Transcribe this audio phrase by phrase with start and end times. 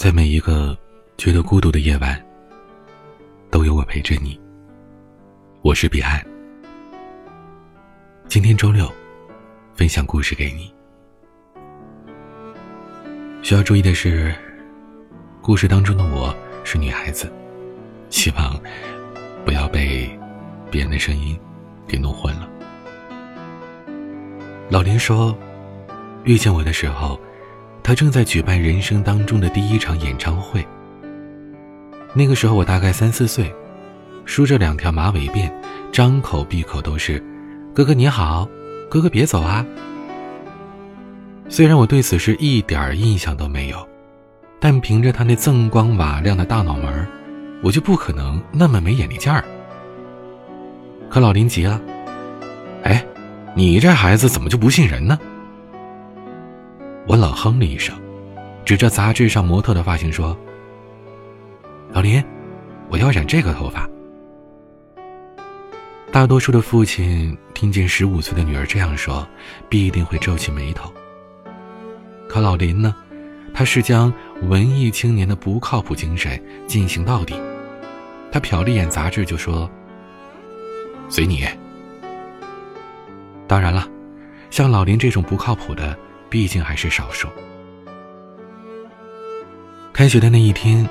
[0.00, 0.74] 在每一个
[1.18, 2.18] 觉得孤独的夜晚，
[3.50, 4.40] 都有我陪着你。
[5.60, 6.26] 我是彼岸。
[8.26, 8.90] 今天周六，
[9.74, 10.72] 分享故事给你。
[13.42, 14.34] 需要注意的是，
[15.42, 17.30] 故事当中的我是女孩子，
[18.08, 18.58] 希望
[19.44, 20.18] 不要被
[20.70, 21.38] 别人的声音
[21.86, 22.48] 给弄混了。
[24.70, 25.36] 老林说，
[26.24, 27.20] 遇见我的时候。
[27.90, 30.64] 他正在举办人生当中的第一场演唱会。
[32.14, 33.52] 那个时候我大概三四岁，
[34.24, 35.50] 梳着两条马尾辫，
[35.90, 37.20] 张口闭口都是
[37.74, 38.48] “哥哥你好，
[38.88, 39.66] 哥哥别走啊”。
[41.50, 43.88] 虽然我对此事一点印象都没有，
[44.60, 47.04] 但凭着他那锃光瓦亮的大脑门
[47.60, 49.44] 我就不可能那么没眼力劲儿。
[51.08, 51.82] 可老林急了
[52.86, 53.04] ：“哎，
[53.56, 55.18] 你这孩子怎么就不信人呢？”
[57.06, 57.96] 我冷哼了一声，
[58.64, 60.36] 指着杂志上模特的发型说
[61.92, 62.22] ：“老林，
[62.88, 63.88] 我要染这个头发。”
[66.12, 69.26] 大多数的父亲听见十五岁的女儿这样说，
[69.68, 70.92] 必定会皱起眉头。
[72.28, 72.94] 可老林呢？
[73.52, 77.34] 他是将文艺青年的不靠谱精神进行到底。
[78.30, 79.68] 他瞟了一眼杂志，就说
[81.10, 81.44] ：“随你。”
[83.48, 83.88] 当然了，
[84.50, 85.98] 像老林这种不靠谱的。
[86.30, 87.28] 毕竟还是少数。
[89.92, 90.88] 开学的那一天，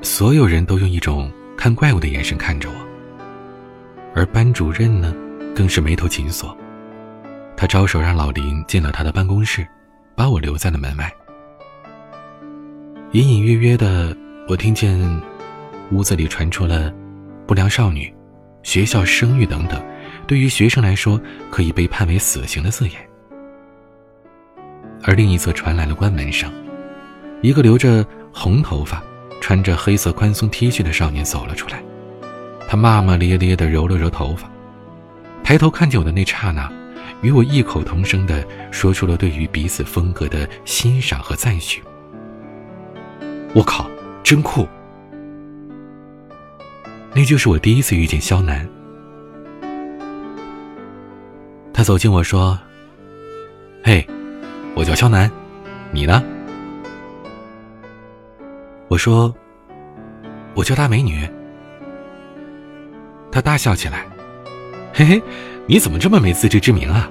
[0.00, 2.76] 所有人都用一种看怪物的眼神看着我，
[4.14, 5.12] 而班主任呢，
[5.54, 6.56] 更是眉头紧锁。
[7.56, 9.66] 他招手让老林进了他的办公室，
[10.14, 11.12] 把我留在了门外。
[13.12, 14.16] 隐隐约约的，
[14.48, 14.96] 我听见
[15.90, 16.94] 屋子里传出了
[17.48, 18.14] “不良少女
[18.62, 19.82] ”“学校声誉”等等，
[20.26, 23.07] 对于学生来说可以被判为死刑的字眼。
[25.02, 26.52] 而另一侧传来了关门声，
[27.40, 29.02] 一个留着红头发、
[29.40, 31.82] 穿着黑色宽松 T 恤的少年走了出来，
[32.68, 34.50] 他骂骂咧咧地揉了揉头发，
[35.42, 36.70] 抬头看见我的那刹那，
[37.22, 41.82] 与我异口同声地说出了对于彼此风格的欣赏和赞许。
[43.54, 43.88] 我靠，
[44.22, 44.68] 真酷！
[47.14, 48.68] 那就是我第一次遇见肖楠。
[51.72, 52.58] 他走近我说
[53.82, 54.06] ：“嘿。”
[54.78, 55.28] 我叫肖楠，
[55.90, 56.22] 你呢？
[58.86, 59.34] 我说，
[60.54, 61.28] 我叫大美女。
[63.32, 64.06] 他大笑起来，
[64.94, 65.22] 嘿嘿，
[65.66, 67.10] 你怎么这么没自知之明啊？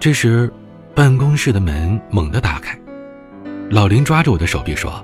[0.00, 0.52] 这时，
[0.96, 2.76] 办公室的门猛地打开，
[3.70, 5.00] 老林抓着我的手臂说：“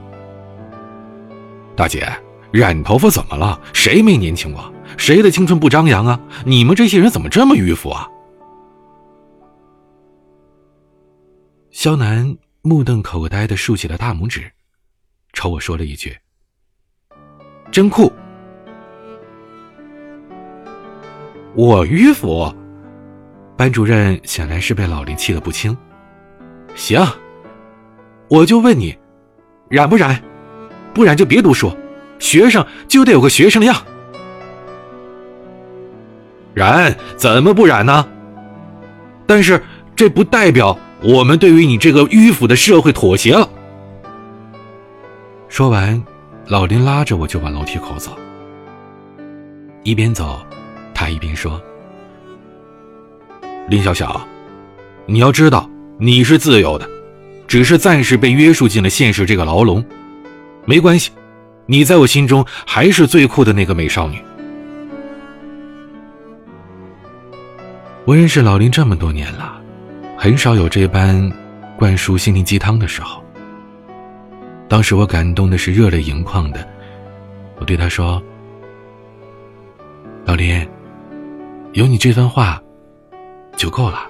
[1.76, 2.04] 大姐，
[2.50, 3.60] 染头发怎么了？
[3.72, 4.72] 谁没年轻过？
[4.97, 6.19] 谁的青春不张扬啊？
[6.44, 8.09] 你们这些人怎么这么迂腐啊？”
[11.72, 14.53] 肖楠目瞪口呆的竖起了大拇指，
[15.33, 16.15] 朝我说了一句
[17.72, 18.12] ：“真酷。”
[21.56, 22.55] 我迂腐，
[23.56, 25.75] 班主任显然是被老林气得不轻。
[26.75, 27.00] 行，
[28.28, 28.94] 我就问你，
[29.71, 30.22] 染不染？
[30.93, 31.75] 不染就别读书，
[32.19, 33.83] 学生就得有个学生的样。
[36.53, 38.06] 染怎么不染呢？
[39.27, 39.65] 但是
[39.97, 40.78] 这不代表。
[41.04, 43.48] 我们对于你这个迂腐的社会妥协了。
[45.48, 46.00] 说完，
[46.46, 48.16] 老林拉着我就往楼梯口走。
[49.82, 50.41] 一边走，
[50.94, 51.60] 他一边说
[53.68, 54.24] ：“林小小，
[55.06, 55.68] 你要知道，
[55.98, 56.88] 你是自由的，
[57.48, 59.84] 只是暂时被约束进了现实这个牢笼。
[60.64, 61.10] 没关系，
[61.66, 64.22] 你在我心中还是最酷的那个美少女。”
[68.04, 69.61] 我认识老林这么多年了。
[70.22, 71.28] 很少有这般
[71.77, 73.21] 灌输心灵鸡汤的时候。
[74.69, 76.65] 当时我感动的是热泪盈眶的，
[77.56, 78.22] 我对他说
[80.25, 80.65] ：“老林，
[81.72, 82.62] 有你这番话
[83.56, 84.06] 就够了。”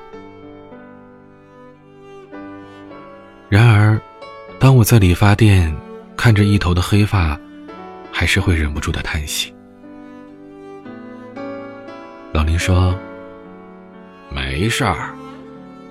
[3.49, 3.99] 然而，
[4.59, 5.75] 当我在理发店
[6.15, 7.41] 看着一头的黑发，
[8.13, 9.51] 还是会忍不住的叹息。
[12.35, 12.95] 老林说
[14.29, 15.09] ：“没事儿。”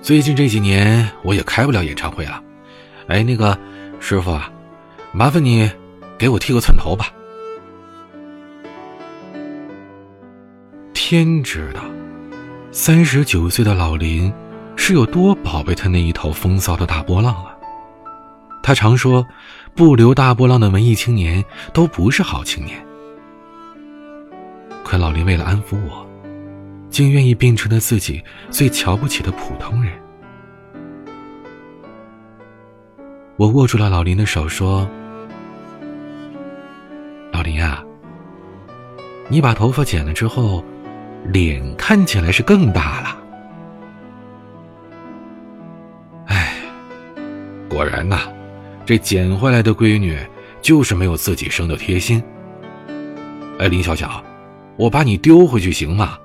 [0.02, 2.42] 最近这几年我也开不了演唱会了，
[3.06, 3.56] 哎，那个
[4.00, 4.50] 师傅啊，
[5.12, 5.70] 麻烦你
[6.18, 7.06] 给我剃个寸头吧。
[10.92, 11.82] 天知道，
[12.72, 14.32] 三十九岁的老林
[14.74, 17.54] 是有多宝贝他那一头风骚的大波浪啊！
[18.60, 19.24] 他常说，
[19.76, 22.84] 不留大波浪的文艺青年都不是好青年。
[24.82, 26.04] 可老林为了安抚我。
[26.92, 29.92] 竟愿意变成了自己最瞧不起的普通人。
[33.36, 34.86] 我握住了老林的手，说
[37.32, 37.82] ：“老林啊，
[39.28, 40.62] 你把头发剪了之后，
[41.32, 43.16] 脸看起来是更大了。
[46.26, 46.54] 哎，
[47.70, 48.30] 果然呐，
[48.84, 50.18] 这捡回来的闺女
[50.60, 52.22] 就是没有自己生的贴心。
[53.58, 54.22] 哎，林小小，
[54.76, 56.18] 我把你丢回去行吗？”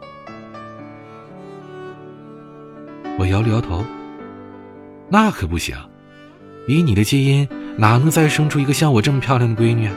[3.28, 3.84] 摇了摇头。
[5.10, 5.76] 那可不行，
[6.68, 7.48] 以你的基因，
[7.78, 9.90] 哪能再生出一个像我这么漂亮的闺女？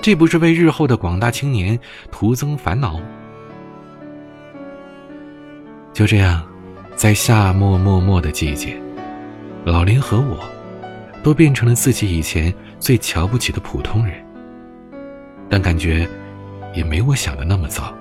[0.00, 1.78] 这不是为日后的广大青年
[2.10, 3.00] 徒增烦恼？
[5.92, 6.46] 就这样，
[6.94, 8.80] 在夏末漠漠的季节，
[9.64, 10.38] 老林和我，
[11.24, 14.24] 都变成了自己以前最瞧不起的普通人。
[15.50, 16.08] 但感觉，
[16.72, 17.92] 也没我想的那么糟。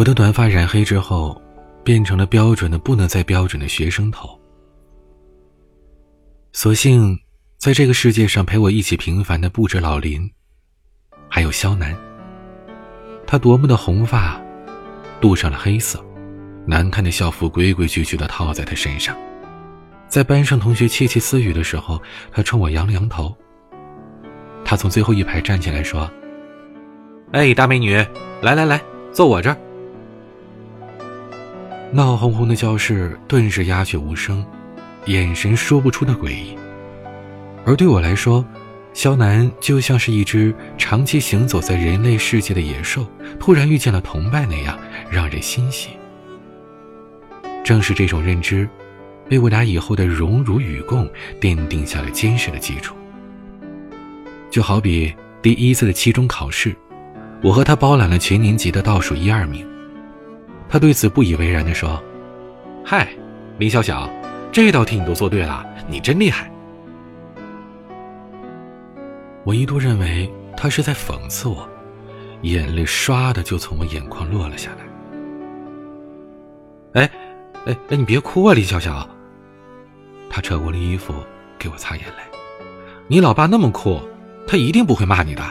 [0.00, 1.38] 我的短发染黑之后，
[1.84, 4.30] 变成了标准的不能再标准的学生头。
[6.52, 7.14] 所幸，
[7.58, 10.26] 在这个世界上陪我一起平凡的不止老林，
[11.28, 11.94] 还有肖楠。
[13.26, 14.40] 他夺目的红发，
[15.20, 16.02] 镀上了黑色，
[16.64, 19.14] 难看的校服规规矩矩的套在他身上。
[20.08, 22.00] 在班上同学窃窃私语的时候，
[22.32, 23.36] 他冲我扬了扬头。
[24.64, 26.10] 他从最后一排站起来说
[27.32, 27.94] ：“哎，大美女，
[28.40, 28.80] 来来来，
[29.12, 29.56] 坐我这儿。”
[31.92, 34.44] 闹哄哄的教室顿时鸦雀无声，
[35.06, 36.56] 眼神说不出的诡异。
[37.66, 38.44] 而对我来说，
[38.92, 43.04] 肖楠就像是一只长期行走在人类世界的野兽，
[43.40, 44.78] 突然遇见了同伴那样，
[45.10, 45.90] 让人欣喜。
[47.64, 48.68] 正是这种认知，
[49.28, 51.10] 为我俩以后的荣辱与共
[51.40, 52.94] 奠定下了坚实的基础。
[54.48, 56.74] 就好比第一次的期中考试，
[57.42, 59.68] 我和他包揽了全年级的倒数一二名。
[60.70, 62.00] 他对此不以为然地说
[62.86, 63.08] ：“嗨，
[63.58, 64.08] 林小小，
[64.52, 66.48] 这道题你都做对了，你真厉害。”
[69.42, 71.68] 我一度认为他是在讽刺我，
[72.42, 74.70] 眼泪唰的就从我眼眶落了下
[76.92, 77.02] 来。
[77.02, 77.10] 哎，
[77.66, 79.08] 哎哎，你别哭啊，林小小。
[80.28, 81.12] 他扯过了衣服
[81.58, 82.22] 给我擦眼泪。
[83.08, 84.00] 你老爸那么酷，
[84.46, 85.42] 他一定不会骂你的。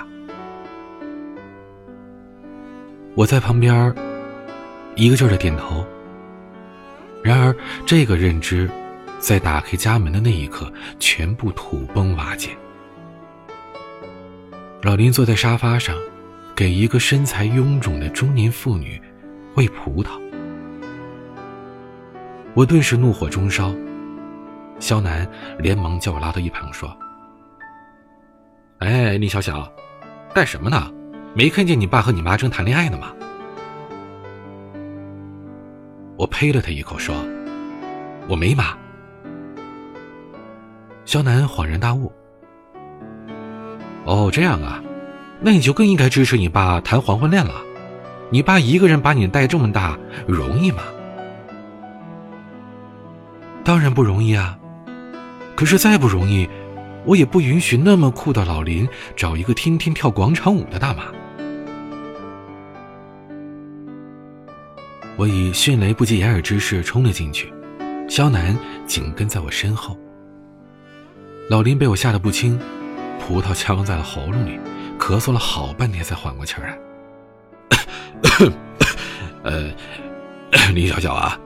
[3.15, 3.93] 我在旁边。
[4.99, 5.85] 一个劲儿的点头。
[7.23, 7.55] 然而，
[7.85, 8.69] 这个认知，
[9.17, 12.49] 在打开家门的那一刻，全部土崩瓦解。
[14.81, 15.95] 老林坐在沙发上，
[16.53, 19.01] 给一个身材臃肿的中年妇女
[19.55, 20.19] 喂葡萄。
[22.53, 23.73] 我顿时怒火中烧，
[24.79, 25.25] 肖楠
[25.59, 26.93] 连忙叫我拉到一旁说
[28.79, 29.71] ：“哎，林小小，
[30.33, 30.91] 干什么呢？
[31.33, 33.13] 没看见你爸和你妈正谈恋爱呢吗？”
[36.19, 37.15] 我呸了他一口，说
[38.27, 38.77] ：“我没妈。”
[41.05, 42.11] 肖楠恍然大悟
[44.03, 44.83] ：“哦，这样啊，
[45.39, 47.53] 那你就更应该支持你爸谈黄昏恋了。
[48.29, 50.83] 你爸一个人把你带这么大，容易吗？
[53.63, 54.59] 当然不容易啊。
[55.55, 56.49] 可是再不容易，
[57.05, 61.03] 我也不允许那么酷的老林找一个天天跳广场舞的大妈。”
[65.19, 67.53] 我以迅雷不及掩耳之势冲了进去，
[68.07, 68.57] 肖楠
[68.87, 69.99] 紧跟在我身后。
[71.49, 72.57] 老林被我吓得不轻，
[73.19, 74.57] 葡萄呛在了喉咙里，
[74.97, 76.79] 咳嗽了好半天才缓过气来。
[79.43, 79.69] 呃，
[80.73, 81.37] 林小小啊，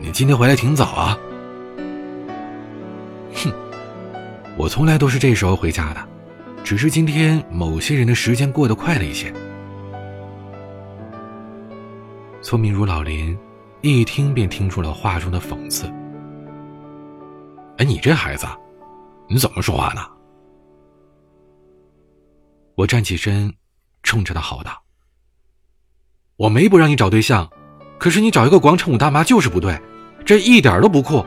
[0.00, 1.16] 你今天回来挺早啊。
[3.34, 3.52] 哼，
[4.56, 6.04] 我从来都是这时候回家的，
[6.64, 9.32] 只是今天某些人的时间过得快了一些。
[12.46, 13.36] 聪明如老林，
[13.80, 15.92] 一听便听出了话中的讽刺。
[17.76, 18.46] 哎，你这孩子，
[19.28, 20.06] 你怎么说话呢？
[22.76, 23.52] 我站起身，
[24.04, 24.80] 冲着他吼道
[26.38, 27.50] ：“我没不让你找对象，
[27.98, 29.76] 可是你找一个广场舞大妈就是不对，
[30.24, 31.26] 这一点都不酷。”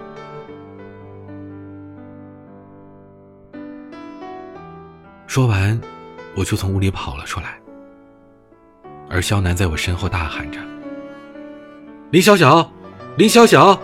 [5.28, 5.78] 说完，
[6.38, 7.60] 我就从屋里跑了出来，
[9.10, 10.62] 而肖楠在我身后大喊着。
[12.12, 12.72] 林小小，
[13.18, 13.80] 林小小，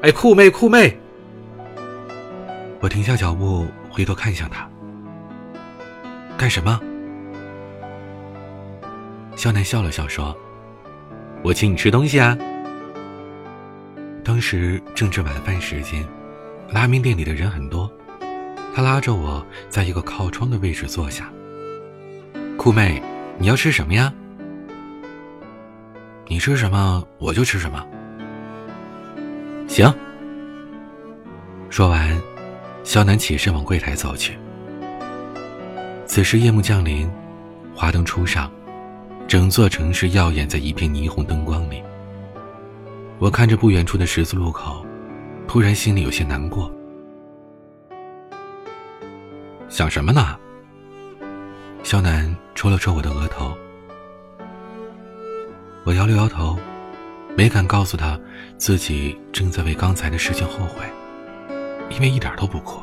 [0.00, 0.96] 哎，酷妹酷妹！
[2.78, 4.68] 我停下脚步，回头看向他，
[6.38, 6.80] 干什么？
[9.34, 10.32] 肖楠笑了笑说
[11.42, 12.38] ：“我请你吃东西啊。”
[14.22, 16.06] 当时正值晚饭时间，
[16.70, 17.90] 拉面店里的人很多，
[18.72, 21.28] 他拉着我在一个靠窗的位置坐下。
[22.56, 23.02] 酷妹，
[23.36, 24.14] 你要吃什么呀？
[26.26, 27.86] 你吃什么，我就吃什么。
[29.68, 29.92] 行。
[31.68, 32.16] 说完，
[32.82, 34.38] 肖楠起身往柜台走去。
[36.06, 37.10] 此时夜幕降临，
[37.74, 38.50] 华灯初上，
[39.26, 41.82] 整座城市耀眼在一片霓虹灯光里。
[43.18, 44.84] 我看着不远处的十字路口，
[45.46, 46.72] 突然心里有些难过。
[49.68, 50.38] 想什么呢？
[51.82, 53.56] 肖楠戳了戳我的额头。
[55.84, 56.58] 我摇了摇头，
[57.36, 58.18] 没敢告诉他
[58.56, 60.82] 自己正在为刚才的事情后悔，
[61.90, 62.82] 因为一点都不苦。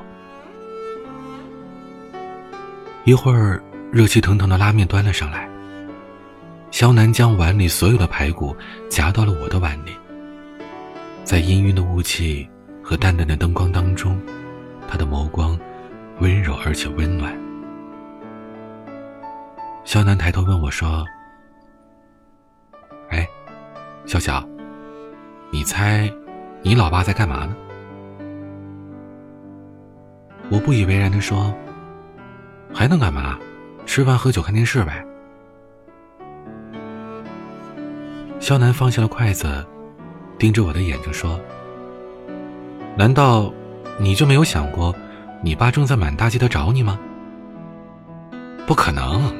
[3.04, 3.60] 一会儿，
[3.92, 5.50] 热气腾腾的拉面端了上来。
[6.70, 8.56] 肖楠将碗里所有的排骨
[8.88, 9.92] 夹到了我的碗里，
[11.24, 12.48] 在氤氲的雾气
[12.84, 14.22] 和淡淡的灯光当中，
[14.88, 15.60] 他的眸光
[16.20, 17.36] 温柔而且温暖。
[19.84, 21.04] 肖楠抬头问我说：“，
[24.12, 24.46] 笑笑，
[25.52, 26.12] 你猜，
[26.62, 27.56] 你老爸在干嘛呢？”
[30.52, 31.56] 我不以为然的说。
[32.74, 33.40] 还能干嘛？
[33.86, 35.06] 吃饭、喝酒、看电视呗。
[38.42, 39.66] 肖楠放下了筷子，
[40.38, 41.40] 盯着我的眼睛说
[42.98, 43.50] ：“难道
[43.98, 44.94] 你就没有想过，
[45.42, 47.00] 你爸正在满大街的找你吗？”
[48.68, 49.34] 不可能。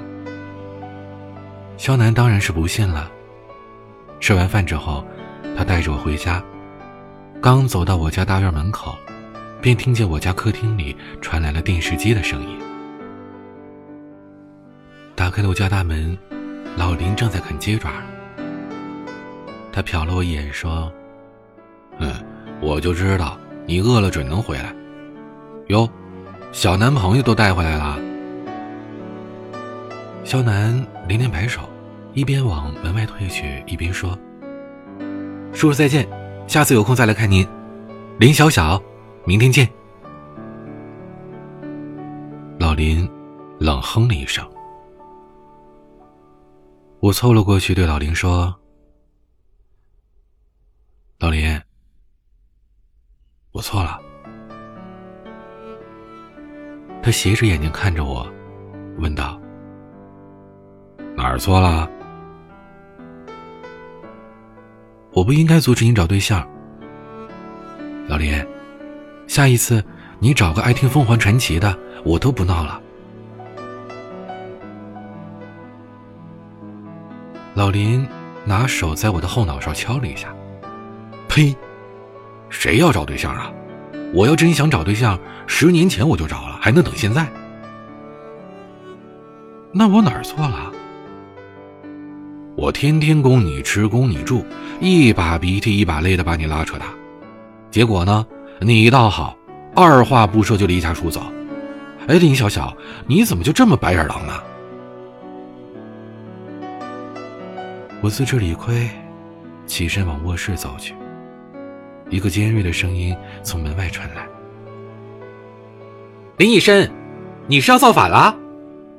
[1.76, 3.12] 肖楠当然是不信了。
[4.22, 5.04] 吃完饭之后，
[5.58, 6.42] 他带着我回家，
[7.42, 8.96] 刚走到我家大院门口，
[9.60, 12.60] 便听见我家客厅里传来了电视机的声音。
[15.16, 16.16] 打开了我家大门，
[16.78, 17.92] 老林正在啃鸡爪。
[19.74, 20.92] 他瞟了我一眼，说
[21.98, 22.14] ：“嗯，
[22.62, 24.72] 我就知道你饿了准能回来。
[25.68, 25.90] 哟，
[26.52, 27.98] 小男朋友都带回来了。”
[30.24, 31.62] 肖楠连连摆手，
[32.14, 34.18] 一边往门外退去，一边说
[35.54, 36.06] ：“叔叔再见，
[36.48, 37.48] 下次有空再来看您。”
[38.20, 38.82] 林小小，
[39.26, 39.70] 明天见。
[42.60, 43.08] 老林
[43.60, 44.46] 冷哼了一声。
[47.00, 48.54] 我凑了过去，对老林说
[51.18, 51.60] ：“老林，
[53.54, 54.00] 我错了。”
[57.02, 58.30] 他斜着眼睛看着我，
[59.00, 59.42] 问道
[61.18, 61.90] ：“哪儿错了？
[65.14, 66.48] 我不应该阻止你找对象。
[68.08, 68.46] 老林，
[69.28, 69.84] 下一次
[70.20, 72.82] 你找个爱听凤凰传奇的，我都不闹了。”
[77.54, 78.08] 老林
[78.46, 80.34] 拿手在我的后脑勺敲了一下，
[81.28, 81.56] 呸！
[82.50, 83.52] 谁要找对象啊？
[84.14, 87.28] 我要真想找对象，十年前我就找了，还能等现在？
[89.74, 90.72] 那我哪儿错了？
[92.56, 94.46] 我天天供你吃，供你住，
[94.80, 96.88] 一把鼻涕一把泪的把你拉扯大，
[97.70, 98.26] 结果呢，
[98.60, 99.36] 你倒好，
[99.74, 101.22] 二话不说就离家出走。
[102.08, 102.76] 哎，林小小，
[103.08, 104.34] 你怎么就这么白眼狼呢？
[108.02, 108.90] 我自知理亏，
[109.66, 110.94] 起身往卧室走去。
[112.10, 114.28] 一个尖锐的声音从门外传来
[116.36, 116.92] ：“林以深，
[117.48, 118.36] 你是要造反了？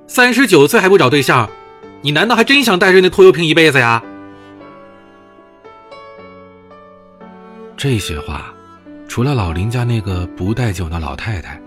[0.06, 1.50] 三十九岁还不找对象，
[2.02, 4.02] 你难道还真想带着那拖油瓶一辈子呀？”
[7.76, 8.52] 这些话，
[9.08, 11.60] 除了老林家那个不带酒的老太太，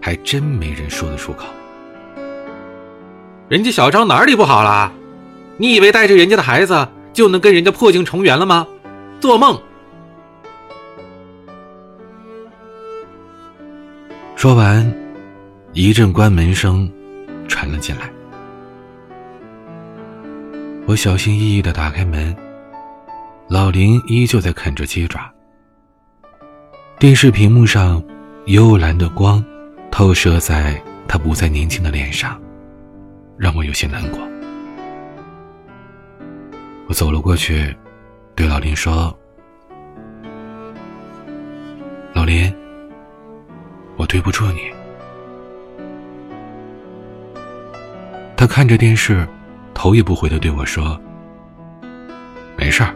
[0.00, 1.46] 还真没人说得出口。
[3.48, 4.92] 人家小张哪里不好了？
[5.56, 8.66] 你以为带着人家的孩子就能跟人家破镜重圆了吗？
[9.20, 9.60] 做梦！
[14.36, 14.94] 说完，
[15.72, 16.90] 一阵关门声
[17.48, 18.10] 传了进来。
[20.88, 22.34] 我小心翼翼的打开门，
[23.46, 25.30] 老林依旧在啃着鸡爪。
[26.98, 28.02] 电视屏幕上，
[28.46, 29.44] 幽蓝的光
[29.90, 32.40] 透射在他不再年轻的脸上，
[33.36, 34.18] 让我有些难过。
[36.88, 37.76] 我走了过去，
[38.34, 39.14] 对老林说
[42.16, 42.50] ：“老林，
[43.98, 44.60] 我对不住你。”
[48.34, 49.28] 他看着电视，
[49.78, 51.00] 头也不回的对我说
[52.58, 52.92] ：“没事儿，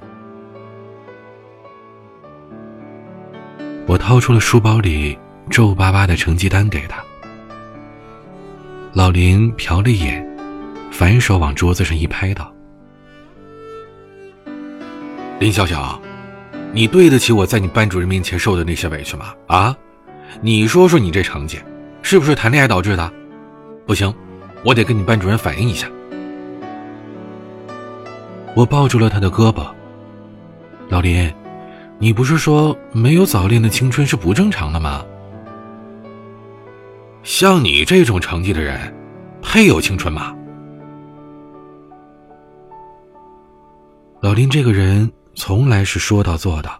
[3.85, 5.19] 我掏出了书包里
[5.49, 7.03] 皱巴巴的成绩单给他。
[8.93, 10.25] 老林瞟了一眼。
[10.89, 12.53] 反手往桌子上一拍，道
[15.39, 15.99] ：“林小小，
[16.71, 19.33] 你对得起我在你班主任面前受的那些委屈吗？
[19.47, 19.75] 啊，
[20.39, 21.59] 你说说你这成绩，
[22.03, 23.11] 是不是谈恋爱导致的？
[23.87, 24.13] 不行，
[24.63, 25.89] 我得跟你班主任反映一下。”
[28.55, 29.67] 我抱住了他的胳膊，
[30.87, 31.33] 老林，
[31.97, 35.03] 你不是说没有早恋的青春是不正常的吗？
[37.23, 38.93] 像你这种成绩的人，
[39.41, 40.35] 配有青春吗？
[44.19, 46.79] 老林这个人从来是说到做到。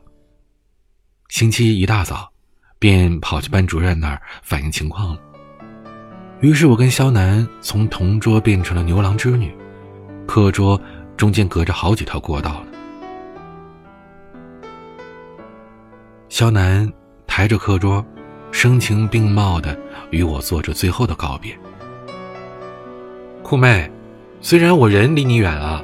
[1.29, 2.31] 星期一大早，
[2.77, 5.21] 便跑去班主任那儿反映情况了。
[6.43, 9.49] 于是我跟肖楠从同桌变成了牛郎织女，
[10.27, 10.79] 课桌
[11.15, 12.67] 中间隔着好几条过道呢。
[16.27, 16.91] 肖楠
[17.25, 18.05] 抬着课桌，
[18.51, 21.57] 声情并茂的与我做着最后的告别。
[23.41, 23.89] 酷妹，
[24.41, 25.81] 虽然我人离你远了，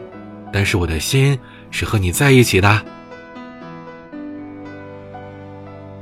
[0.52, 1.40] 但是我的心
[1.72, 2.86] 是和你在一起的。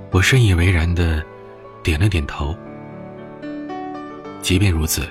[0.10, 1.24] 我深以为然的
[1.84, 2.58] 点了点头。
[4.48, 5.06] 即便如此，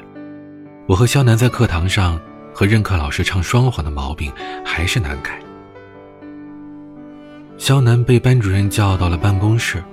[0.87, 2.19] 我和肖楠在课堂上
[2.55, 4.33] 和任课老师唱双簧的毛病
[4.65, 5.39] 还是难改。
[7.59, 9.85] 肖楠被班主任叫到了办公室。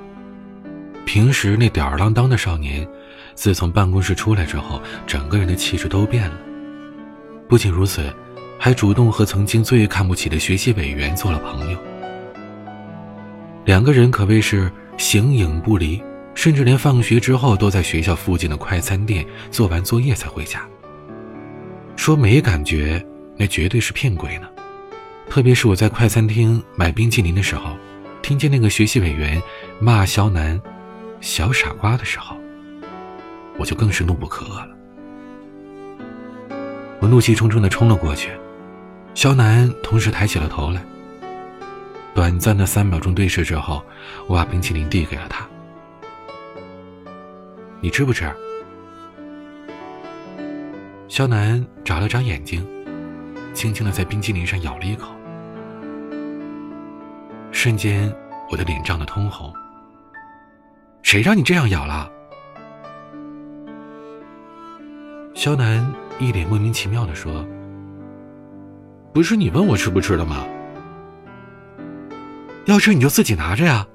[1.06, 2.88] 平时那吊儿郎当的少年，
[3.36, 6.38] 自从办公室出来之后，整个人的气质都变了。
[7.50, 8.10] 不仅如此，
[8.58, 11.78] 还主动和曾经最看不起的学习委员做了朋友。
[13.66, 16.02] 两个人可谓是形影不离，
[16.36, 20.68] 甚至连放学之后都在学校附近的快餐店做完作业才回家。
[21.96, 23.06] 说没感觉，
[23.38, 24.48] 那绝对是骗鬼呢。
[25.30, 27.78] 特别是我在快餐厅买冰淇淋的时候，
[28.22, 29.42] 听见那个学习委员
[29.80, 30.60] 骂肖楠
[31.22, 32.36] “小傻瓜”的时候，
[33.58, 34.70] 我就更是怒不可遏了。
[37.00, 38.32] 我怒气冲冲地冲了过去，
[39.14, 40.84] 肖楠同时抬起了头来。
[42.14, 43.84] 短暂的三秒钟对视之后，
[44.28, 45.48] 我把冰淇淋递给了他。
[47.84, 48.34] 你吃不吃？
[51.10, 52.66] 肖楠眨了眨眼睛，
[53.54, 55.14] 轻轻的在冰淇淋上咬了一口。
[57.52, 58.10] 瞬间，
[58.50, 59.54] 我的脸涨得通红。
[61.02, 62.10] 谁让你这样咬了？
[65.34, 65.86] 肖楠
[66.20, 67.46] 一脸莫名其妙的说
[69.14, 70.48] ：“不是你问我吃不吃的吗？
[72.64, 73.86] 要吃你就自己拿着呀。”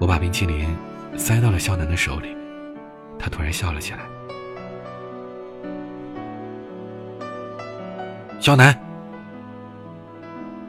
[0.00, 0.66] 我把冰淇淋
[1.16, 2.36] 塞到了肖楠的手里，
[3.18, 4.00] 他突然笑了起来。
[8.40, 8.74] 肖楠。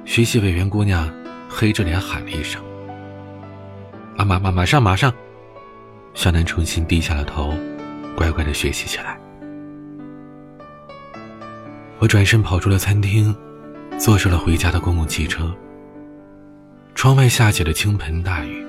[0.04, 1.10] 学习委员姑娘
[1.48, 2.62] 黑着脸喊了一声
[4.18, 5.14] ：“啊，马马马上马上！”
[6.14, 7.54] 肖楠重新低下了头，
[8.18, 9.18] 乖乖的学习起来。
[12.00, 13.34] 我转身跑出了餐厅，
[13.98, 15.56] 坐上了回家的公共汽车。
[16.94, 18.66] 窗外下起了倾盆大雨。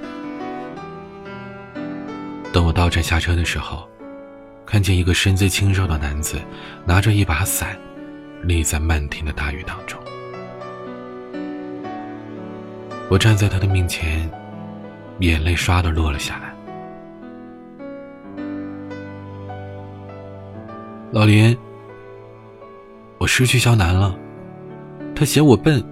[2.52, 3.88] 等我到站下车的时候，
[4.66, 6.38] 看见一个身姿清瘦的男子
[6.84, 7.78] 拿着一把伞，
[8.42, 9.98] 立在漫天的大雨当中。
[13.08, 14.30] 我站在他的面前，
[15.20, 16.54] 眼泪唰的落了下来。
[21.10, 21.56] 老林，
[23.18, 24.14] 我失去肖楠了，
[25.14, 25.82] 他嫌我笨。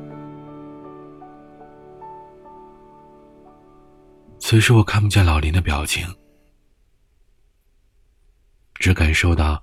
[4.38, 6.07] 此时我看不见老林的表情，
[8.81, 9.62] 只感受到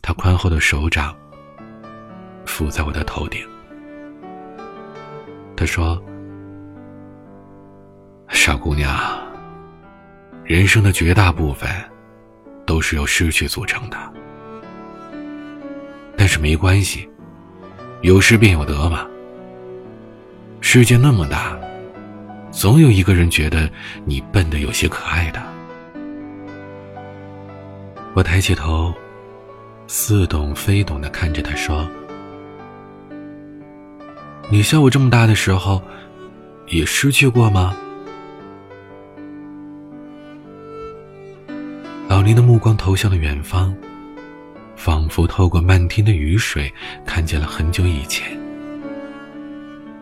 [0.00, 1.12] 他宽厚的手掌
[2.46, 3.44] 抚在我的头顶。
[5.56, 6.00] 他说。
[8.30, 8.94] 傻姑娘，
[10.44, 11.68] 人生的绝大部分
[12.66, 13.96] 都是由失去组成的，
[16.14, 17.08] 但是没关系，
[18.02, 19.06] 有失便有得嘛。
[20.60, 21.58] 世界那么大，
[22.50, 23.68] 总有一个人觉得
[24.04, 25.42] 你笨的有些可爱的。
[28.18, 28.92] 我抬起头，
[29.86, 31.88] 似懂非懂的看着他说
[34.50, 35.80] ：“你像我这么大的时候，
[36.66, 37.76] 也失去过吗？”
[42.10, 43.72] 老林的目光投向了远方，
[44.74, 46.74] 仿佛透过漫天的雨水，
[47.06, 48.36] 看见了很久以前。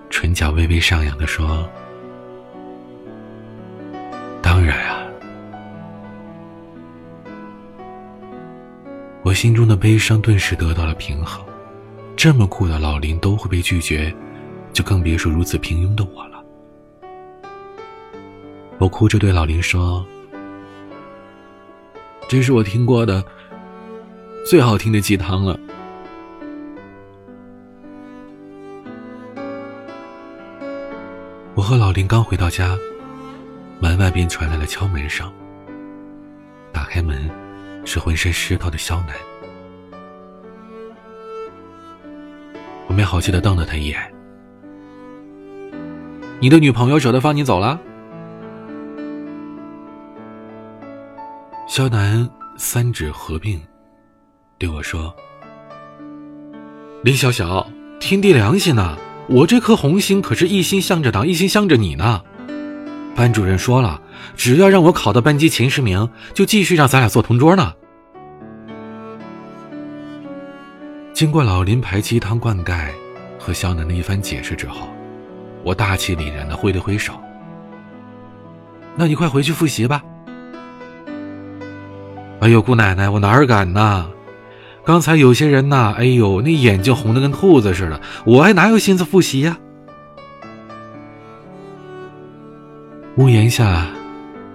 [0.09, 1.69] 唇角微微上扬的说
[4.41, 5.03] ：“当然啊。”
[9.27, 11.45] 我心中的悲伤顿时得到了平衡。
[12.15, 14.15] 这么酷的老林都会被拒绝，
[14.73, 16.41] 就更别说如此平庸的我了。
[18.79, 20.07] 我哭着对老林说。
[22.29, 23.21] 这是我听过的
[24.49, 25.59] 最好听的鸡汤了。
[31.57, 32.79] 我和老林刚回到家，
[33.81, 35.29] 门外便传来了敲门声。
[36.73, 37.29] 打开门，
[37.87, 39.17] 是浑身湿透的肖楠。
[42.87, 44.13] 我没好气的瞪了他一眼。
[46.39, 47.81] 你的女朋友舍得放你走了？
[51.67, 53.61] 肖楠三指合并，
[54.59, 55.15] 对我说
[57.03, 57.67] ：“李小小，
[57.99, 58.97] 天地良心呐！
[59.29, 62.23] 我这颗红心可是一心向着党，一心向着你呢。
[63.17, 64.01] 班主任说了，
[64.37, 67.73] 只要让我考到班级前十名，就继续让咱俩做同桌呢。”
[71.15, 72.89] 经过老林牌鸡汤灌溉
[73.39, 74.87] 和肖楠的一番解释之后，
[75.65, 77.15] 我大气凛然的挥了挥手
[78.95, 80.03] ：“那你快回去复习吧。”
[82.41, 84.09] 哎呦，姑奶奶，我哪儿敢呐！
[84.85, 89.57] 刚才有些人呐，哎呦，那眼睛红的跟兔子似的，我还哪有心思复习呀？
[93.17, 93.87] 屋檐下，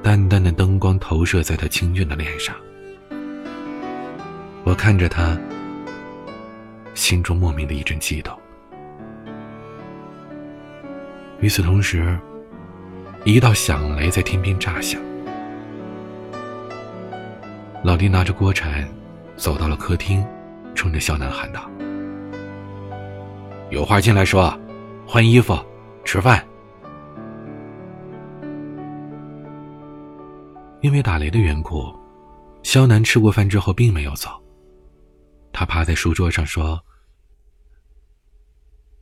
[0.04, 2.56] 淡淡的灯光投射在他清俊的脸上，
[4.64, 5.36] 我看着他。
[6.94, 8.38] 心中莫名的一阵悸动。
[11.40, 12.20] 与此同时，
[13.24, 15.02] 一道响雷在天边炸响。
[17.84, 18.88] 老弟拿着锅铲，
[19.36, 20.24] 走到了客厅，
[20.76, 21.68] 冲着肖楠喊道
[23.72, 24.56] ：“有话进来说，
[25.08, 25.58] 换衣服，
[26.06, 26.46] 吃饭。”
[30.82, 31.94] 因为打雷的缘故，
[32.64, 34.30] 肖楠吃过饭之后并没有走。
[35.54, 36.84] 他趴在书桌上说：“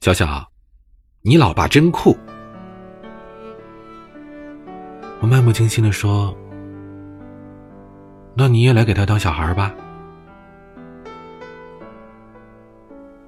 [0.01, 0.45] 小小，
[1.21, 2.17] 你老爸真酷。”
[5.21, 6.35] 我漫不经心的说
[8.35, 9.73] ：“那你也来给他当小孩吧。”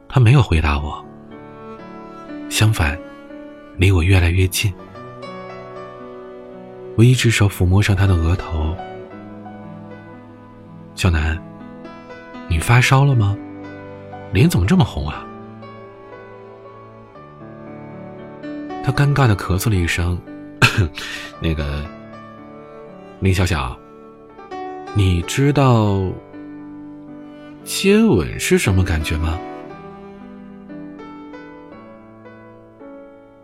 [0.10, 1.04] 他没有回答我，
[2.50, 3.00] 相反，
[3.78, 4.74] 离我越来越近。
[6.98, 8.76] 我一只手抚摸上他的额头，
[10.96, 11.42] 小南。
[12.48, 13.38] 你发烧了吗？
[14.34, 15.26] 脸怎么这么红啊？
[18.84, 20.20] 他尴尬的咳嗽了一声，
[21.40, 21.86] 那个
[23.20, 23.78] 林小小，
[24.94, 26.02] 你知道
[27.64, 29.40] 接吻是什么感觉吗？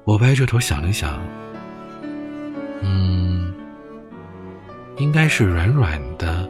[0.04, 1.20] 我歪着头想了想，
[2.82, 3.27] 嗯，
[4.98, 6.50] 应该是软软的。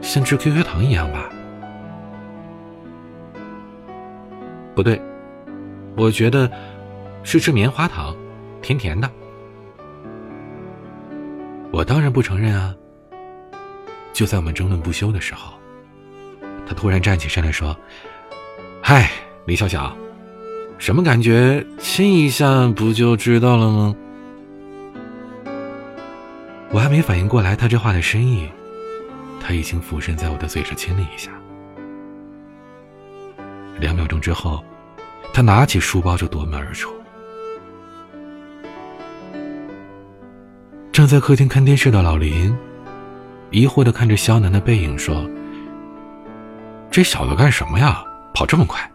[0.00, 1.28] 像吃 QQ 糖一样吧？
[4.74, 5.00] 不对，
[5.96, 6.50] 我觉得
[7.22, 8.16] 是吃棉花糖，
[8.60, 9.08] 甜甜的。
[11.70, 12.74] 我当然不承认啊！
[14.12, 15.54] 就在我们争论不休的时候，
[16.66, 17.76] 他突然站起身来说
[18.82, 19.10] ：“嗨，
[19.46, 19.96] 李小小，
[20.78, 21.64] 什么感觉？
[21.78, 23.94] 亲一下不就知道了吗？”
[26.72, 28.50] 我还没反应过来他这话的深意。
[29.44, 31.32] 他已经俯身在我的嘴上亲了一下，
[33.80, 34.62] 两秒钟之后，
[35.34, 36.92] 他拿起书包就夺门而出。
[40.92, 42.56] 正在客厅看电视的老林，
[43.50, 45.28] 疑惑的看着肖楠的背影说
[46.88, 48.04] ：“这小子干什么呀？
[48.32, 48.88] 跑这么快？”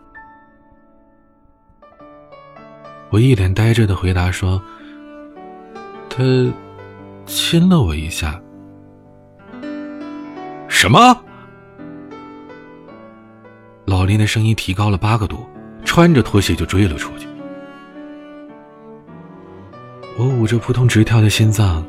[3.11, 4.61] 我一脸呆着的回答说
[6.09, 6.23] ：“他
[7.27, 8.41] 亲了我一下。”
[10.67, 11.23] 什么？
[13.85, 15.45] 老林的声音提高了八个度，
[15.85, 17.27] 穿着拖鞋就追了出去。
[20.17, 21.85] 我捂着扑通直跳的心脏，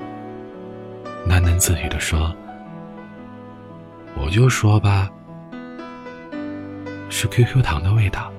[1.28, 2.34] 喃喃自语的说
[4.14, 5.10] ：“我就说吧，
[7.08, 8.32] 是 QQ 糖的味道。”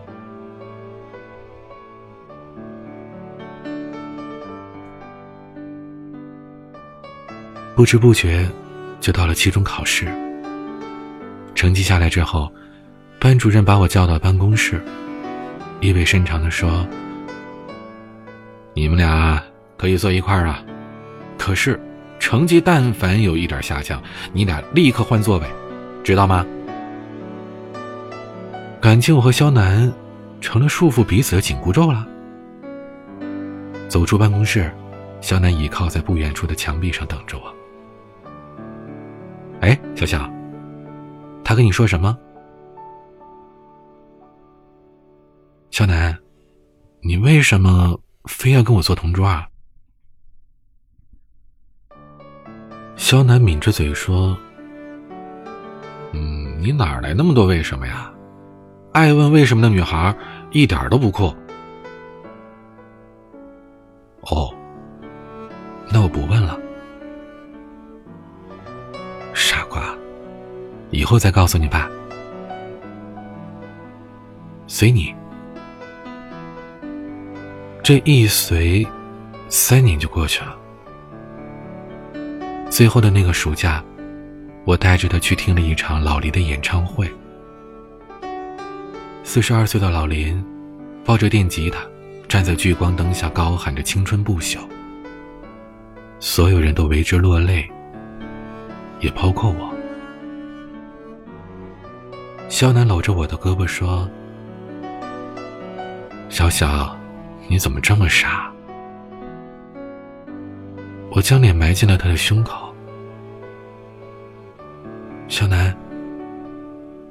[7.80, 8.46] 不知不觉，
[9.00, 10.06] 就到了期中考试。
[11.56, 12.52] 成绩下来之后，
[13.22, 14.84] 班主任把我叫到办公室，
[15.80, 16.86] 意味深长的说
[18.76, 19.42] ：“你们俩
[19.78, 20.62] 可以坐一块儿啊，
[21.38, 21.80] 可是
[22.20, 25.48] 成绩但凡有一点下降，你俩立刻换座位，
[26.04, 26.46] 知道吗？”
[28.82, 29.90] 感情我和肖楠
[30.42, 32.06] 成了束缚彼此的紧箍咒了。
[33.88, 34.70] 走出办公室，
[35.22, 37.56] 肖楠倚靠在不远处的墙壁上等着我。
[39.62, 40.30] 哎，小小。
[41.44, 42.18] 他跟你说什么？
[45.72, 46.18] 小南，
[47.02, 49.48] 你为什么非要跟我做同桌啊？
[52.96, 54.38] 肖南抿着嘴说
[56.14, 58.14] ：“嗯，你哪来那么多为什么呀？
[58.92, 60.16] 爱问为什么的女孩
[60.52, 61.34] 一点都不酷。”
[64.30, 64.54] 哦，
[65.92, 66.60] 那我不问了。
[71.00, 71.90] 以后再告诉你吧，
[74.68, 75.16] 随你。
[77.82, 78.86] 这一随
[79.48, 80.58] 三年就过去了。
[82.70, 83.82] 最后的那个暑假，
[84.66, 87.10] 我带着他去听了一场老林的演唱会。
[89.24, 90.44] 四十二岁的老林，
[91.06, 91.80] 抱着电吉他，
[92.28, 94.58] 站在聚光灯下高喊着“青春不朽”，
[96.20, 97.66] 所有人都为之落泪，
[99.00, 99.69] 也包括我。
[102.50, 104.10] 肖楠搂着我的胳膊说
[106.30, 106.98] ：“小小，
[107.48, 108.52] 你怎么这么傻？”
[111.10, 112.74] 我将脸埋进了他的胸口。
[115.28, 115.74] 肖南，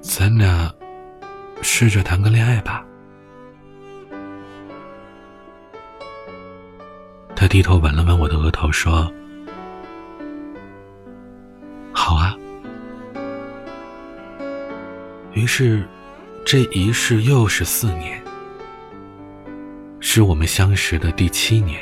[0.01, 0.71] 咱俩
[1.63, 2.85] 试着谈个恋爱吧。
[7.37, 9.11] 他低头吻了吻我的额头，说
[15.39, 15.87] ：“于是，
[16.45, 18.21] 这一世又是四年，
[20.01, 21.81] 是我们相识的第七年。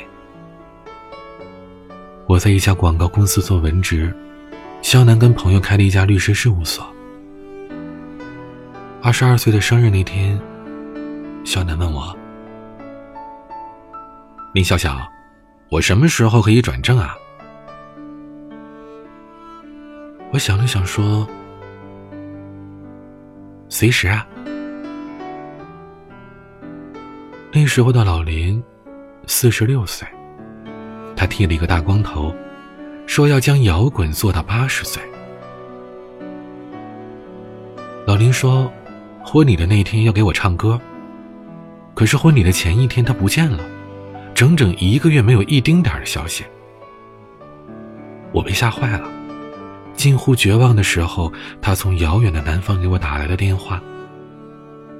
[2.27, 4.15] 我在一家广告公司做文职，
[4.83, 6.85] 肖楠跟朋友开了一家律师事务所。
[9.01, 10.39] 二十二岁的生日那天，
[11.43, 12.15] 肖楠问我
[14.53, 14.99] ：“林小小，
[15.71, 17.15] 我什么时候可以转正啊？”
[20.31, 21.27] 我想了想说
[23.77, 24.25] ：“随时啊。”
[27.53, 28.63] 那时候的老林，
[29.27, 30.07] 四十六岁。
[31.15, 32.33] 他剃了一个大光头，
[33.05, 34.99] 说要将摇滚做到八十岁。
[38.07, 38.73] 老林说，
[39.23, 40.81] 婚礼的那天要给我唱歌。
[41.93, 43.63] 可是婚礼的前一天他不见了，
[44.33, 46.43] 整整一个月没有一丁点的消息。
[48.31, 49.07] 我被吓坏了，
[49.97, 51.29] 近乎绝望的时候，
[51.61, 53.81] 他从遥远的南方给我打来了电话，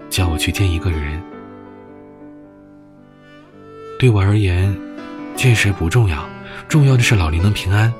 [0.09, 1.21] 叫我去见一个人。
[3.97, 4.75] 对我而言。
[5.35, 6.27] 见谁不重要，
[6.67, 7.93] 重要的是老林能平安。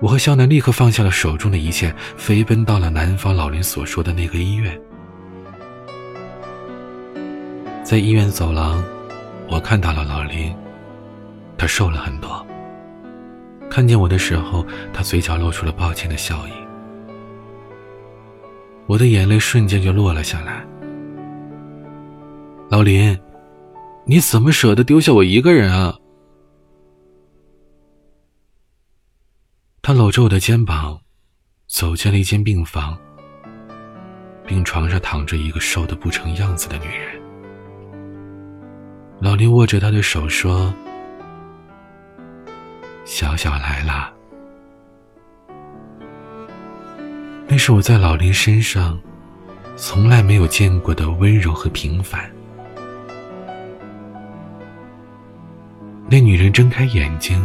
[0.00, 4.80] 我和肖楠立刻放下了手中的一切，飞奔到了南方老林所说的那个医院。
[7.82, 8.82] 在医院走廊，
[9.50, 10.56] 我看到了老林，
[11.58, 12.44] 他瘦了很多。
[13.70, 16.50] 看见我的时候，他嘴角露出了抱歉的笑意。
[18.86, 20.64] 我的眼泪瞬间就落了下来。
[22.70, 23.18] 老林，
[24.04, 25.96] 你怎么舍得丢下我一个人啊？
[29.82, 31.00] 他搂着我的肩膀，
[31.66, 32.96] 走进了一间病房。
[34.46, 37.20] 病床上躺着一个瘦的不成样子的女人。
[39.20, 40.72] 老林握着她的手说
[43.04, 44.12] ：“小小来啦。”
[47.48, 48.98] 那是我在老林身上
[49.76, 52.30] 从来没有见过的温柔和平凡。
[56.08, 57.42] 那女人睁开眼睛。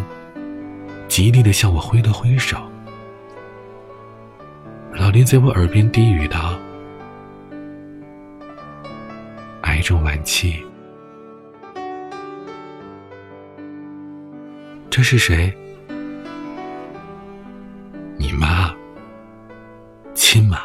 [1.08, 2.56] 极力的向我挥了挥手，
[4.94, 6.56] 老林在我耳边低语道
[9.64, 10.64] ：“癌症晚期。”
[14.90, 15.56] 这是谁？
[18.18, 18.74] 你妈？
[20.16, 20.58] 亲妈？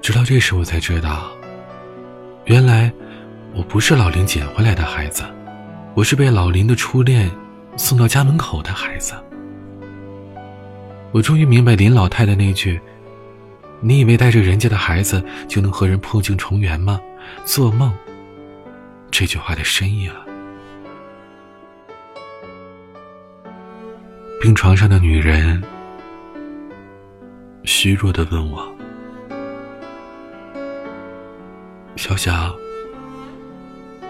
[0.00, 1.30] 直到这时，我才知道，
[2.46, 2.90] 原来
[3.54, 5.22] 我不是老林捡回来的孩子。
[5.94, 7.30] 我是被老林的初恋
[7.76, 9.12] 送到家门口的孩子。
[11.12, 12.80] 我终于明白林老太太那句
[13.80, 16.98] ：“你以为带着人家的孩子就能和人破镜重圆吗？”
[17.44, 17.92] 做梦。
[19.10, 20.26] 这句话的深意了。
[24.40, 25.62] 病床上的女人
[27.64, 28.66] 虚弱的问我
[31.94, 32.50] ：“小小，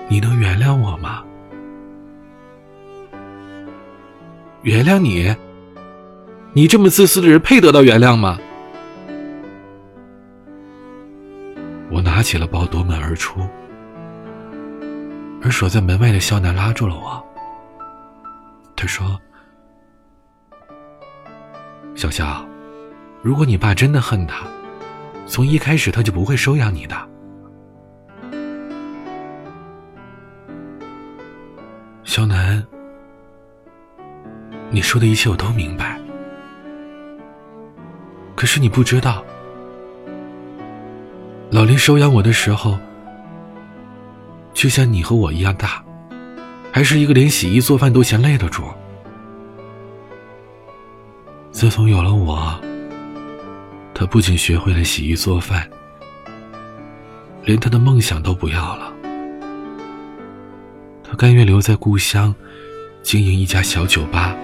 [0.09, 1.25] 你能原谅我吗？”
[4.63, 5.35] 原谅你？
[6.53, 8.39] 你这么自私的人配得到原谅吗？
[11.91, 13.41] 我拿起了包，夺门而出，
[15.43, 17.21] 而守在门外的肖楠拉住了我。
[18.77, 19.21] 他说
[22.01, 22.43] ：“小肖，
[23.21, 24.47] 如果你爸真的恨他，
[25.27, 26.97] 从一开始他就不会收养你的。”
[32.03, 32.65] 肖楠。
[34.71, 36.01] 你说的一切我都明白，
[38.35, 39.23] 可是你不知道，
[41.51, 42.79] 老林收养我的时候，
[44.55, 45.85] 就像你和我一样大，
[46.73, 48.65] 还是一个连洗衣做饭都嫌累的主。
[51.53, 52.59] 自从有了我，
[53.93, 55.69] 他不仅学会了洗衣做饭，
[57.45, 58.93] 连他的梦想都不要了。
[61.03, 62.35] 他甘愿留在故乡，
[63.03, 64.35] 经营一家小酒吧，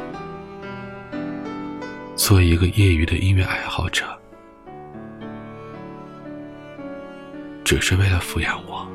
[2.17, 4.05] 做一个业余的音乐爱好者，
[7.65, 8.87] 只是为了抚养我。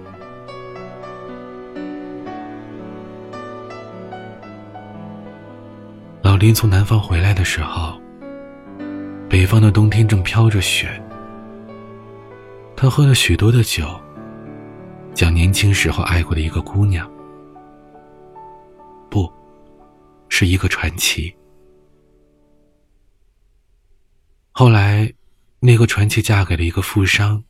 [6.23, 7.99] 老林从南方回来的时候，
[9.27, 10.87] 北方的冬天正飘着雪。
[12.75, 13.99] 他喝了许多的酒，
[15.15, 17.09] 讲年轻时候爱过的一个姑娘，
[19.09, 19.31] 不，
[20.29, 21.33] 是一个传奇。
[24.51, 25.11] 后来，
[25.59, 27.43] 那个传奇嫁给了一个富商，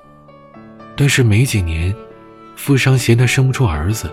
[0.96, 1.94] 但是没几年，
[2.56, 4.10] 富商嫌她生不出儿子，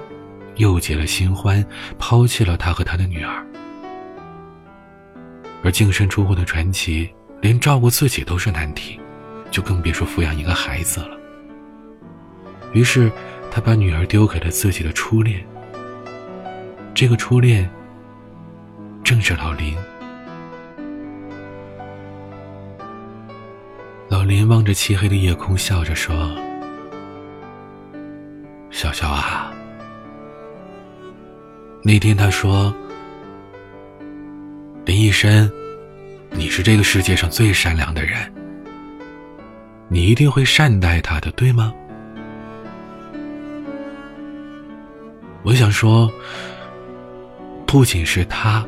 [0.57, 1.65] 又结了新欢，
[1.97, 3.47] 抛弃了他和他的女儿。
[5.63, 8.99] 而净身出户的传奇，连照顾自己都是难题，
[9.51, 11.19] 就更别说抚养一个孩子了。
[12.73, 13.11] 于是，
[13.51, 15.45] 他把女儿丢给了自己的初恋。
[16.95, 17.69] 这个初恋，
[19.03, 19.75] 正是老林。
[24.09, 26.31] 老林望着漆黑的夜空，笑着说
[28.71, 29.53] ：“小小啊，
[31.83, 32.75] 那天他说。”
[34.89, 35.53] 林一生，
[36.31, 38.33] 你是这个世界上最善良的人，
[39.87, 41.75] 你一定会善待他的，对吗？
[45.43, 46.11] 我想说，
[47.67, 48.67] 不仅是他，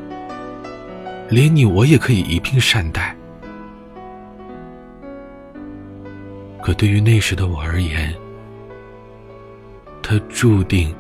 [1.31, 3.17] 连你我也可以一并善待。
[6.63, 8.15] 可对于那时的我而言，
[10.03, 10.95] 他注定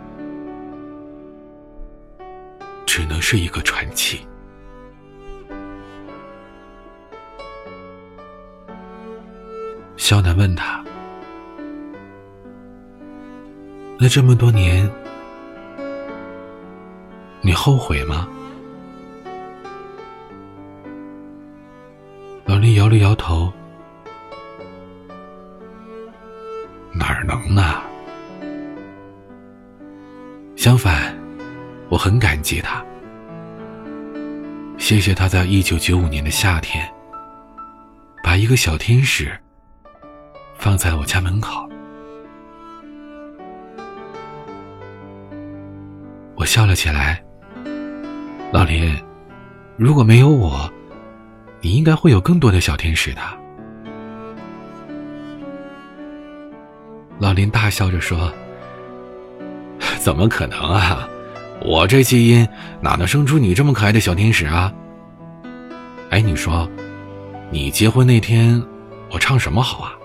[2.86, 4.18] 只能是一个传奇。
[10.10, 10.84] 肖楠问他
[13.96, 14.90] ：“那这么多年，
[17.42, 18.26] 你后悔吗？”
[22.44, 23.52] 老林摇了摇头
[26.92, 27.80] ：“哪儿能呢？
[30.56, 31.16] 相反，
[31.88, 32.84] 我很感激他。
[34.76, 36.84] 谢谢他在一九九五年的夏天，
[38.24, 39.32] 把一个小天使。”
[40.60, 41.66] 放在我家门口，
[46.36, 47.24] 我笑了起来。
[48.52, 48.94] 老林，
[49.78, 50.70] 如果没有我，
[51.62, 53.22] 你应该会有更多的小天使的。
[57.18, 58.30] 老林大笑着说
[59.98, 61.08] ：“怎么可能啊？
[61.62, 62.46] 我这基因
[62.82, 64.70] 哪能生出你这么可爱的小天使啊？”
[66.10, 66.68] 哎，你说，
[67.50, 68.62] 你结婚那天，
[69.10, 69.96] 我唱什么好啊？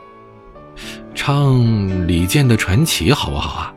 [1.16, 3.74] 唱李健的《传奇》好不好啊？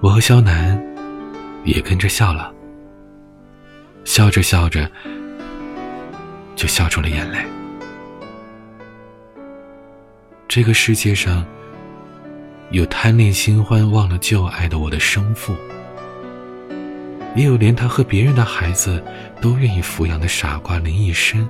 [0.00, 0.80] 我和肖楠
[1.64, 2.50] 也跟着笑了，
[4.04, 4.88] 笑着笑着
[6.54, 7.38] 就笑出了眼泪。
[10.48, 11.44] 这个世界上
[12.70, 15.54] 有贪恋新欢忘了旧爱的我的生父，
[17.34, 19.02] 也有连他和别人的孩子
[19.40, 21.46] 都愿意抚养的傻瓜林一生。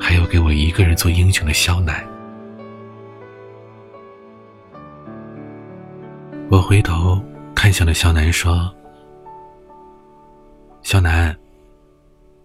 [0.00, 2.06] 还有给我一个人做英雄的肖楠。
[6.50, 7.20] 我回头
[7.54, 8.74] 看向了肖楠，说
[10.82, 11.36] ：“肖楠，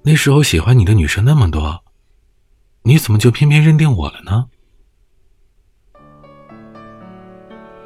[0.01, 1.81] 那时候喜欢你的女生那么多，
[2.81, 4.45] 你怎么就偏偏认定我了呢？”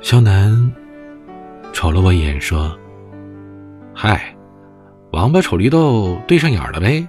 [0.01, 0.71] 肖楠
[1.73, 2.75] 瞅了我一眼，说
[3.93, 4.33] ：“嗨，
[5.11, 7.07] 王八瞅绿豆对上眼了呗。”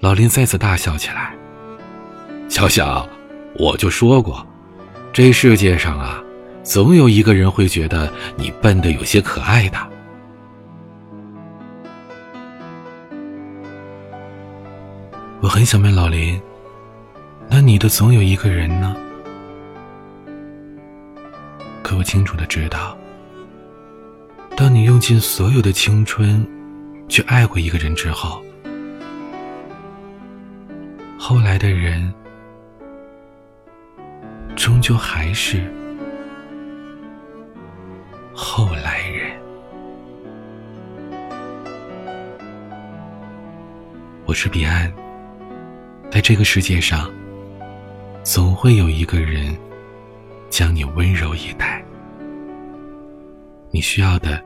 [0.00, 1.34] 老林再次大笑起来。
[2.48, 3.06] 小小，
[3.54, 4.46] 我就说过，
[5.12, 6.22] 这世界上啊，
[6.62, 9.78] 总有一个人会觉得你笨的有些可爱的。
[15.40, 16.40] 我很想问老林，
[17.48, 18.96] 那你的总有一个人呢？
[21.82, 22.96] 可我清楚的知道，
[24.56, 26.46] 当你用尽所有的青春
[27.08, 28.40] 去爱过一个人之后。
[31.20, 32.14] 后来的人，
[34.54, 35.60] 终究还是
[38.32, 39.36] 后来人。
[44.26, 44.92] 我是彼岸，
[46.08, 47.10] 在这个世界上，
[48.22, 49.58] 总会有一个人
[50.48, 51.84] 将你温柔以待。
[53.72, 54.40] 你需要的，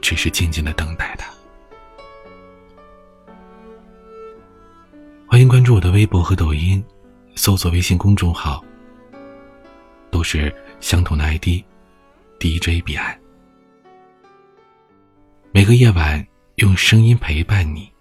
[0.00, 1.35] 只是静静的等待他。
[5.28, 6.82] 欢迎关注我的微博和抖音。
[7.34, 8.64] 搜索微信公众号，
[10.10, 13.20] 都是相同的 ID，DJ 彼岸。
[15.52, 16.24] 每个夜晚
[16.54, 17.92] 用声音陪伴你，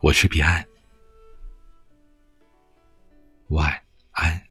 [0.00, 0.66] 我是彼岸，
[3.48, 3.72] 晚
[4.12, 4.45] 安。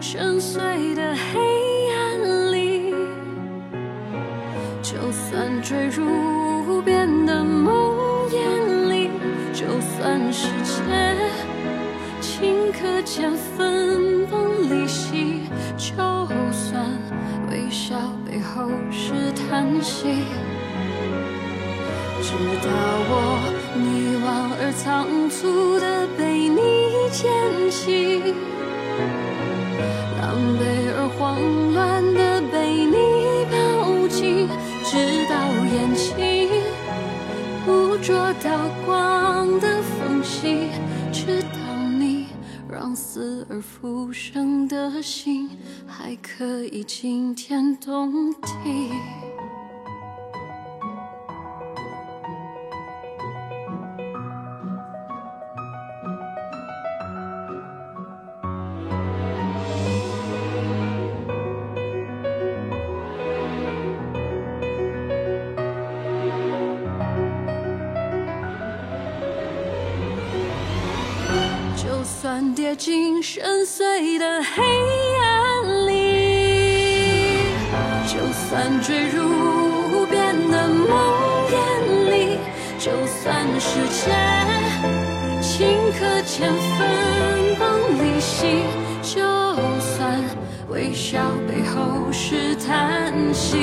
[0.00, 1.40] 深邃的黑
[1.94, 2.94] 暗里，
[4.82, 6.04] 就算坠入
[6.66, 7.94] 无边的梦
[8.30, 9.10] 魇里，
[9.52, 10.72] 就算世界
[12.20, 15.42] 顷刻间分崩离析，
[15.76, 15.94] 就
[16.50, 16.86] 算
[17.50, 17.94] 微笑
[18.26, 20.24] 背后是叹息。
[22.22, 22.68] 直到
[23.08, 23.12] 我
[23.76, 24.26] 迷惘
[24.60, 26.58] 而仓促的被你
[27.10, 27.30] 捡
[27.70, 28.34] 起，
[31.00, 32.94] 而慌乱的被你
[33.50, 34.46] 抱紧，
[34.84, 35.34] 直到
[35.64, 36.50] 眼睛
[37.64, 40.68] 捕捉到光的缝隙，
[41.10, 41.58] 直到
[41.98, 42.26] 你
[42.68, 45.48] 让死而复生的心
[45.86, 48.90] 还可以惊天动地。
[72.60, 74.62] 跌进深邃的黑
[75.16, 77.38] 暗里，
[78.06, 79.24] 就算坠入
[79.90, 80.90] 无边的梦
[81.48, 81.54] 魇
[82.10, 82.36] 里，
[82.78, 84.12] 就算世界
[85.40, 86.86] 顷刻间分
[87.58, 87.64] 崩
[87.98, 88.62] 离析，
[89.02, 89.22] 就
[89.80, 90.22] 算
[90.68, 93.56] 微笑背后是叹息，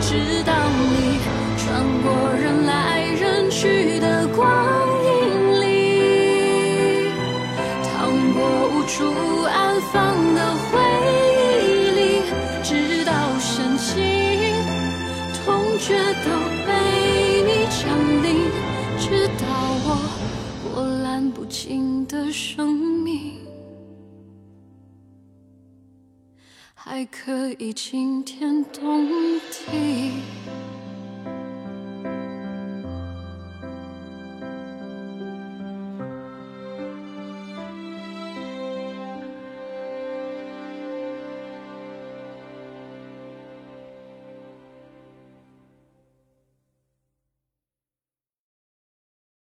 [0.00, 1.18] 直到你
[1.58, 4.87] 穿过人来人去的光
[8.88, 9.04] 处
[9.42, 10.80] 安放的回
[11.62, 12.00] 忆里，
[12.64, 13.94] 直到深情
[15.34, 16.26] 痛觉都
[16.66, 16.72] 被
[17.44, 17.78] 你降
[18.22, 18.26] 临，
[18.98, 19.44] 直到
[19.84, 19.86] 我
[20.64, 23.34] 波澜不惊的生命
[26.74, 29.06] 还可以惊天动
[29.50, 30.12] 地。